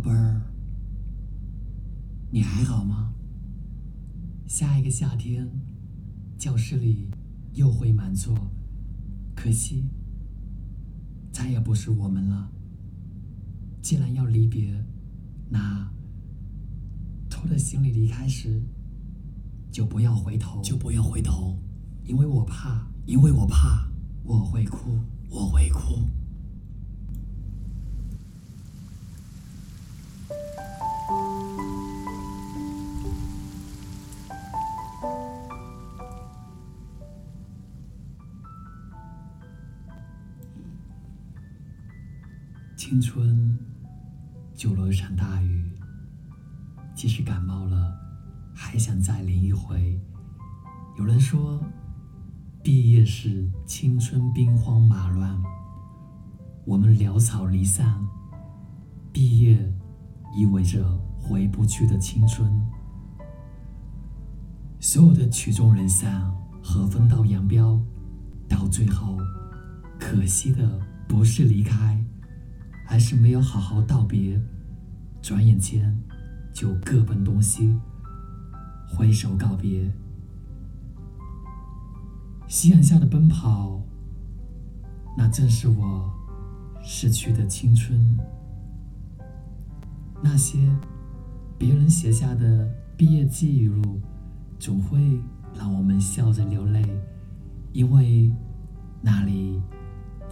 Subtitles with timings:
[0.00, 0.40] 宝贝儿，
[2.30, 3.12] 你还好吗？
[4.46, 5.46] 下一个夏天，
[6.38, 7.10] 教室里
[7.52, 8.34] 又会满座，
[9.36, 9.84] 可惜
[11.30, 12.50] 再也不是我们了。
[13.82, 14.82] 既然要离别，
[15.50, 15.92] 那
[17.28, 18.62] 拖着行李离开时，
[19.70, 21.58] 就不要回头，就不要回头，
[22.06, 23.86] 因为我怕，因为我怕
[24.24, 24.98] 我会哭，
[25.28, 26.08] 我会哭。
[42.80, 43.58] 青春
[44.54, 45.70] 就如一场大雨，
[46.94, 47.94] 即使感冒了，
[48.54, 50.00] 还想再淋一回。
[50.98, 51.62] 有人说，
[52.62, 55.38] 毕业是青春兵荒马乱，
[56.64, 58.02] 我们潦草离散。
[59.12, 59.58] 毕业
[60.34, 60.82] 意味着
[61.18, 62.50] 回不去的青春，
[64.80, 67.78] 所有的曲终人散和分道扬镳，
[68.48, 69.18] 到最后，
[69.98, 72.02] 可惜的不是离开。
[72.90, 74.36] 还是没有好好道别，
[75.22, 75.96] 转眼间
[76.52, 77.72] 就各奔东西，
[78.88, 79.88] 挥手告别。
[82.48, 83.80] 夕阳下的奔跑，
[85.16, 86.12] 那正是我
[86.82, 88.18] 逝去的青春。
[90.20, 90.58] 那些
[91.56, 94.00] 别人写下的毕业记录，
[94.58, 94.98] 总会
[95.56, 96.84] 让我们笑着流泪，
[97.72, 98.34] 因为
[99.00, 99.62] 那里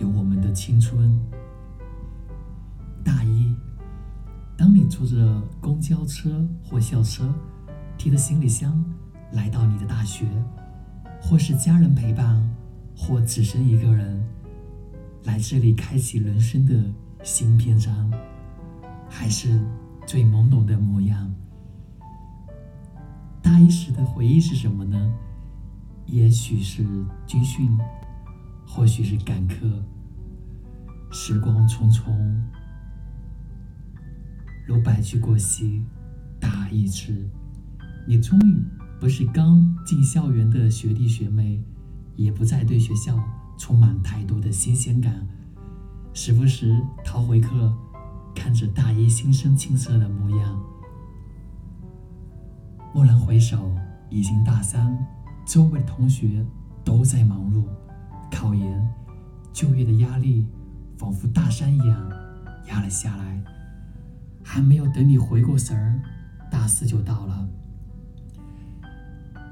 [0.00, 1.20] 有我们的青春。
[4.56, 7.32] 当你坐着公交车或校车，
[7.98, 8.82] 提着行李箱
[9.32, 10.26] 来到你的大学，
[11.20, 12.42] 或是家人陪伴，
[12.96, 14.26] 或只身一个人
[15.24, 16.74] 来这里开启人生的
[17.22, 18.10] 新篇章，
[19.10, 19.60] 还是
[20.06, 21.34] 最懵懂的模样。
[23.42, 25.14] 大一时的回忆是什么呢？
[26.06, 26.82] 也许是
[27.26, 27.78] 军训，
[28.66, 29.84] 或许是赶课。
[31.12, 32.12] 时光匆匆。
[34.66, 35.80] 如白驹过隙，
[36.40, 37.24] 大意至，
[38.06, 38.62] 你终于
[39.00, 41.62] 不是刚进校园的学弟学妹，
[42.16, 43.16] 也不再对学校
[43.56, 45.24] 充满太多的新鲜感，
[46.12, 47.72] 时不时逃回课，
[48.34, 50.60] 看着大一新生青涩的模样。
[52.92, 53.72] 蓦然回首，
[54.10, 54.98] 已经大三，
[55.46, 56.44] 周围的同学
[56.84, 57.64] 都在忙碌，
[58.32, 58.84] 考研、
[59.52, 60.44] 就业的压力
[60.98, 62.10] 仿佛大山一样
[62.68, 63.44] 压了下来。
[64.48, 66.00] 还没有等你回过神儿，
[66.48, 67.48] 大四就到了。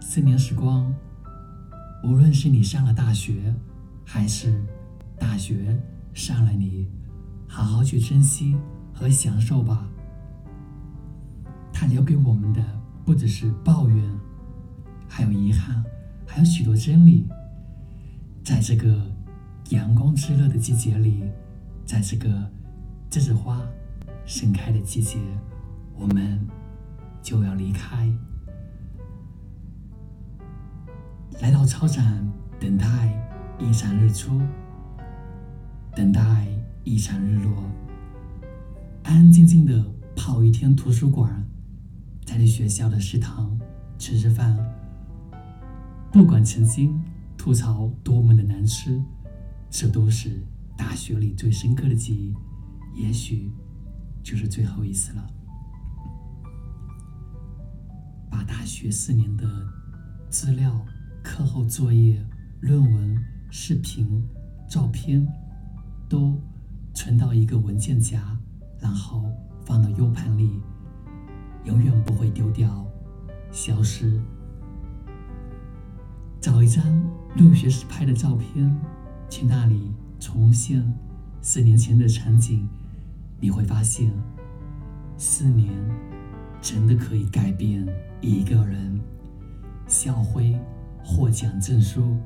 [0.00, 0.92] 四年时光，
[2.02, 3.54] 无论是你上了大学，
[4.02, 4.64] 还是
[5.18, 5.78] 大学
[6.14, 6.88] 上了你，
[7.46, 8.56] 好好去珍惜
[8.94, 9.86] 和享受吧。
[11.70, 12.64] 它留给我们的
[13.04, 14.02] 不只是抱怨，
[15.06, 15.84] 还有遗憾，
[16.26, 17.28] 还有许多真理。
[18.42, 19.06] 在这个
[19.68, 21.22] 阳光炽热的季节里，
[21.84, 22.50] 在这个
[23.10, 23.62] 栀子花。
[24.28, 25.18] 盛开的季节，
[25.96, 26.46] 我们
[27.22, 28.12] 就要离开，
[31.40, 32.04] 来到操场，
[32.60, 32.86] 等待
[33.58, 34.38] 一场日出，
[35.96, 36.46] 等待
[36.84, 37.64] 一场日落，
[39.04, 39.82] 安安静静的
[40.14, 41.42] 泡一天图书馆，
[42.26, 43.58] 在你学校的食堂
[43.98, 44.54] 吃吃饭。
[46.12, 47.02] 不管曾经
[47.38, 49.02] 吐槽多么的难吃，
[49.70, 50.42] 这都是
[50.76, 52.34] 大学里最深刻的记忆。
[52.94, 53.50] 也许。
[54.28, 55.26] 就是最后一次了。
[58.30, 59.48] 把大学四年的
[60.28, 60.84] 资料、
[61.22, 62.22] 课后作业、
[62.60, 63.16] 论文、
[63.50, 64.22] 视频、
[64.68, 65.26] 照片
[66.10, 66.38] 都
[66.92, 68.38] 存到一个文件夹，
[68.78, 69.24] 然后
[69.64, 70.60] 放到 U 盘里，
[71.64, 72.86] 永远不会丢掉、
[73.50, 74.20] 消失。
[76.38, 76.84] 找一张
[77.34, 78.78] 入学时拍的照片，
[79.30, 79.90] 去那里
[80.20, 80.84] 重现
[81.40, 82.68] 四年前的场景。
[83.40, 84.10] 你会发现，
[85.16, 85.72] 四年
[86.60, 87.86] 真的可以改变
[88.20, 89.00] 一个人。
[89.86, 90.54] 校徽、
[91.02, 92.16] 获奖证书、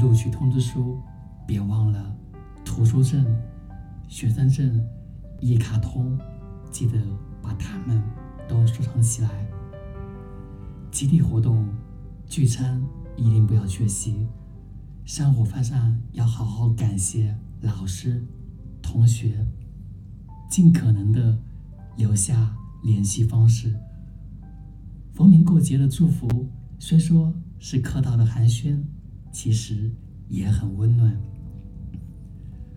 [0.00, 0.98] 录取通知书，
[1.46, 2.16] 别忘了
[2.64, 3.24] 图书证、
[4.08, 4.84] 学生证、
[5.40, 6.18] 一卡通，
[6.70, 6.98] 记得
[7.40, 8.02] 把它们
[8.48, 9.30] 都收藏起来。
[10.90, 11.68] 集体活动、
[12.26, 12.82] 聚餐
[13.16, 14.26] 一定不要缺席。
[15.04, 18.26] 上午饭上要好好感谢老师、
[18.82, 19.46] 同学。
[20.48, 21.38] 尽可能的
[21.96, 23.74] 留下联系方式。
[25.12, 26.48] 逢年过节的祝福，
[26.78, 28.82] 虽说是客套的寒暄，
[29.32, 29.90] 其实
[30.28, 31.18] 也很温暖。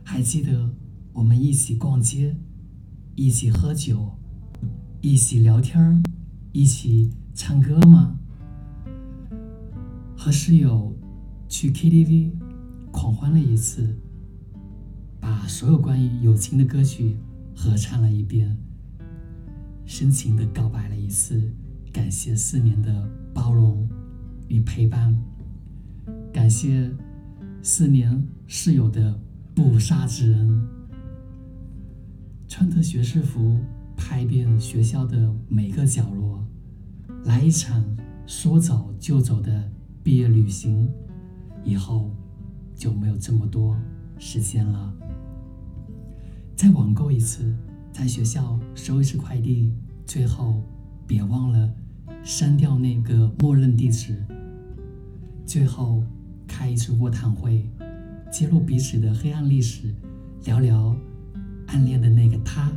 [0.04, 0.74] 还记得
[1.13, 2.36] 我们一起逛街，
[3.16, 4.18] 一起喝酒，
[5.01, 6.01] 一起聊天
[6.51, 8.18] 一起唱歌吗？
[10.18, 10.95] 和室友
[11.48, 12.31] 去 KTV
[12.92, 13.95] 狂欢了一次，
[15.19, 17.18] 把所有关于友情的歌曲
[17.62, 18.58] 合唱了一遍，
[19.86, 21.54] 深情的告白了一次，
[21.92, 23.86] 感谢四年的包容
[24.48, 25.14] 与陪伴，
[26.32, 26.90] 感谢
[27.62, 29.20] 四年室友的
[29.54, 30.66] 不杀之恩，
[32.48, 33.60] 穿着学士服
[33.98, 36.42] 拍遍学校的每个角落，
[37.26, 37.84] 来一场
[38.26, 39.70] 说走就走的。
[40.02, 40.90] 毕业旅行
[41.66, 42.10] 以后
[42.74, 43.78] 就没有这么多
[44.18, 44.94] 时间了。
[46.60, 47.56] 再网购一次，
[47.90, 49.72] 在学校收一次快递，
[50.06, 50.62] 最后
[51.08, 51.74] 别忘了
[52.22, 54.22] 删掉那个默认地址。
[55.46, 56.04] 最后
[56.46, 57.66] 开一次卧谈会，
[58.30, 59.96] 揭露彼此的黑暗历史，
[60.44, 60.94] 聊聊
[61.68, 62.70] 暗恋的那个他，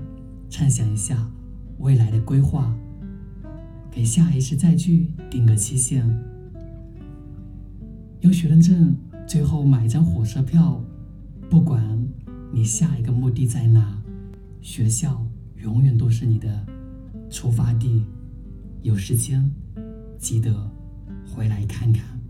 [0.49, 1.29] 畅想一下
[1.79, 2.73] 未来的规划，
[3.91, 6.09] 给下一次再聚定个期限。
[8.21, 8.97] 有学生证，
[9.27, 10.81] 最后买一张火车票。
[11.51, 12.02] 不管
[12.55, 13.99] 你下一个目的在哪，
[14.61, 15.27] 学校
[15.57, 16.67] 永远都是你的
[17.31, 18.05] 出发地。
[18.83, 19.51] 有时间
[20.19, 20.71] 记得
[21.25, 22.21] 回来看看。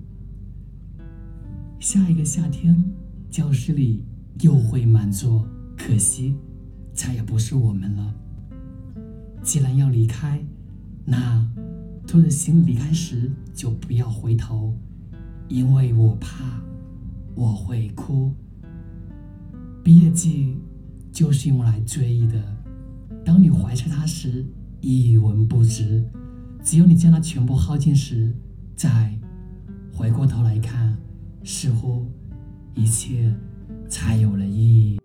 [1.80, 2.84] 下一个夏天，
[3.28, 4.04] 教室里
[4.42, 5.44] 又会满座，
[5.76, 6.36] 可惜
[6.94, 8.14] 再也不是我们了。
[9.42, 10.40] 既然要离开，
[11.04, 11.44] 那
[12.06, 14.72] 拖着行李离开时就不要回头。
[15.48, 16.62] 因为我怕
[17.34, 18.32] 我会哭。
[19.82, 20.56] 毕业季
[21.10, 22.40] 就是用来追忆的。
[23.24, 24.44] 当你怀揣它时，
[24.80, 26.04] 一文不值；
[26.62, 28.32] 只有你将它全部耗尽时，
[28.76, 29.12] 再
[29.92, 30.96] 回过头来看，
[31.42, 32.06] 似乎
[32.74, 33.34] 一切
[33.88, 35.00] 才有了意义。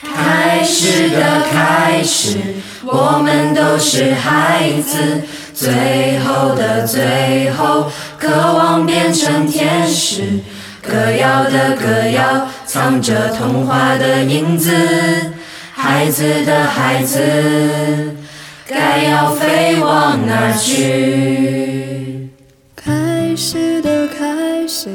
[0.00, 2.38] 开始的开始，
[2.84, 5.24] 我们都是孩子。
[5.54, 10.40] 最后的最后，渴望变成天使。
[10.82, 14.70] 歌谣的歌谣，藏着童话的影子。
[15.72, 18.14] 孩子的孩子，
[18.66, 22.28] 该要飞往哪去？
[22.76, 24.90] 开始的开始，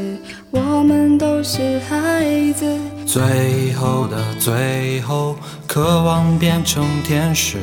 [0.52, 2.66] 我们都是孩子。
[3.06, 5.36] 最后的最后，
[5.66, 7.58] 渴望变成天使。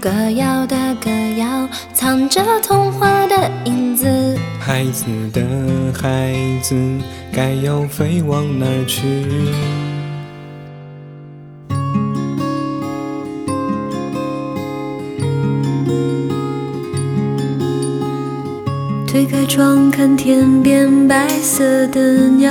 [0.00, 4.06] 歌谣的歌谣，藏着童话的影子。
[4.58, 5.42] 孩子的
[5.92, 6.74] 孩子，
[7.30, 9.26] 该要飞往哪儿去？
[19.06, 22.00] 推开窗，看天边白色的
[22.30, 22.48] 鸟。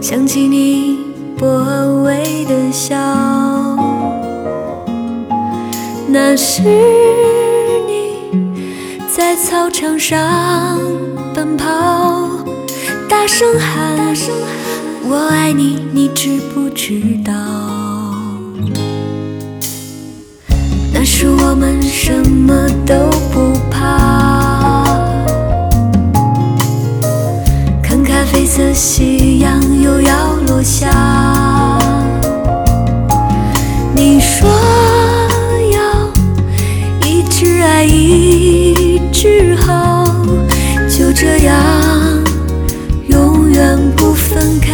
[0.00, 1.00] 想起你
[1.36, 1.46] 薄
[2.02, 2.96] 微的笑，
[6.12, 6.62] 那是
[7.86, 8.32] 你
[9.16, 10.76] 在操场上
[11.32, 12.28] 奔跑，
[13.08, 13.96] 大声喊
[15.08, 17.32] “我爱你”，你知不知道？
[20.92, 22.94] 那时我们什么都
[23.32, 24.84] 不怕，
[27.80, 29.60] 看咖啡色夕阳。
[29.80, 30.90] 又要落下，
[41.22, 41.54] 这样
[43.08, 44.72] 永远不分开。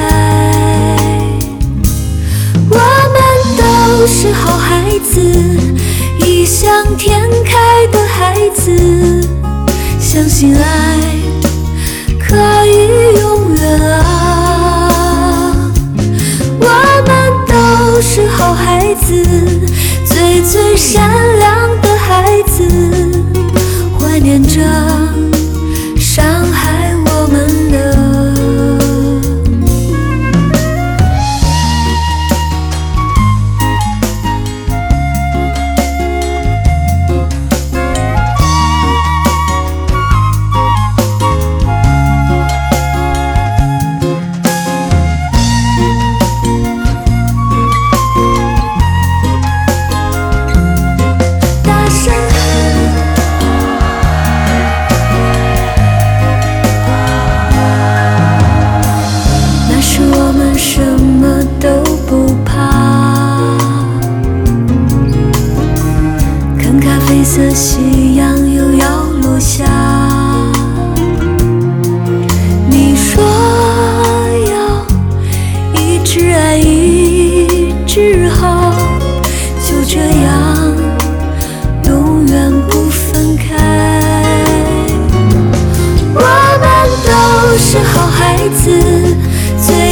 [2.70, 3.18] 我们
[3.58, 5.20] 都是好孩子，
[6.24, 9.28] 异想天开的孩子，
[9.98, 11.00] 相信爱
[12.16, 15.68] 可以永远啊。
[16.60, 16.68] 我
[17.08, 17.10] 们
[17.48, 19.20] 都是好孩子，
[20.04, 21.10] 最最善
[21.40, 22.62] 良的孩子，
[23.98, 24.62] 怀念着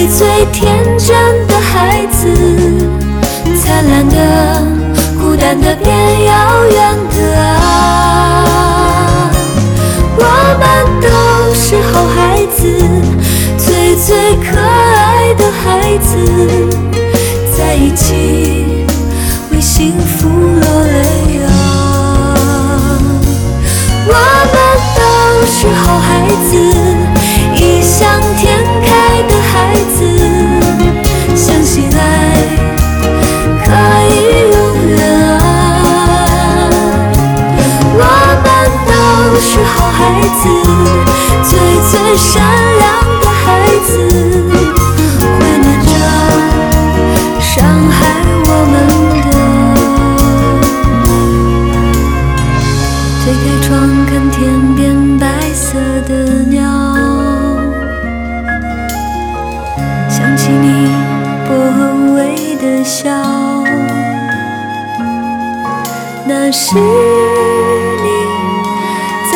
[0.07, 2.14] 最天真的孩子。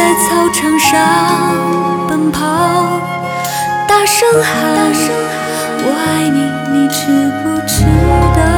[0.09, 0.99] 在操场上
[2.09, 2.41] 奔跑
[3.87, 4.91] 大声喊
[5.85, 6.38] 我爱你
[6.73, 7.85] 你知不知
[8.35, 8.58] 道